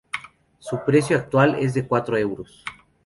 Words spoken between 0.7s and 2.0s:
precio actual es de